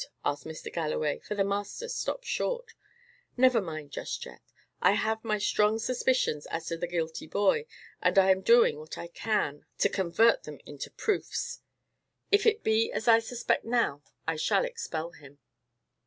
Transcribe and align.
asked 0.25 0.45
Mr. 0.45 0.73
Galloway, 0.73 1.19
for 1.19 1.35
the 1.35 1.43
master 1.43 1.87
stopped 1.87 2.25
short. 2.25 2.73
"Never 3.37 3.61
mind, 3.61 3.91
just 3.91 4.25
yet. 4.25 4.41
I 4.81 4.93
have 4.93 5.23
my 5.23 5.37
strong 5.37 5.77
suspicions 5.77 6.47
as 6.47 6.65
to 6.69 6.77
the 6.77 6.87
guilty 6.87 7.27
boy, 7.27 7.67
and 8.01 8.17
I 8.17 8.31
am 8.31 8.41
doing 8.41 8.79
what 8.79 8.97
I 8.97 9.05
can 9.05 9.63
to 9.77 9.89
convert 9.89 10.41
them 10.41 10.59
into 10.65 10.89
proofs. 10.89 11.61
If 12.31 12.47
it 12.47 12.63
be 12.63 12.91
as 12.91 13.07
I 13.07 13.19
suspect 13.19 13.63
now, 13.63 14.01
I 14.27 14.37
shall 14.37 14.65
expel 14.65 15.11
him." 15.11 15.37